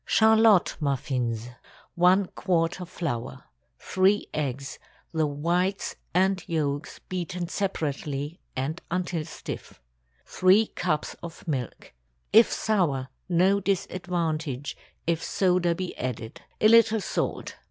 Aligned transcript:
CHARLOTTE 0.07 0.77
MUFFINS. 0.79 1.45
✠ 1.49 1.55
1 1.93 2.25
quart 2.33 2.81
of 2.81 2.89
flour. 2.89 3.43
3 3.77 4.25
eggs—the 4.33 5.27
whites 5.27 5.95
and 6.11 6.43
yolks 6.49 6.97
beaten 7.07 7.47
separately 7.47 8.39
and 8.55 8.81
until 8.89 9.23
stiff. 9.25 9.79
3 10.25 10.65
cups 10.73 11.15
of 11.21 11.47
milk. 11.47 11.93
If 12.33 12.51
sour, 12.51 13.09
no 13.29 13.59
disadvantage, 13.59 14.75
if 15.05 15.23
soda 15.23 15.75
be 15.75 15.95
added. 15.99 16.41
A 16.59 16.67
little 16.67 16.99
salt. 16.99 17.57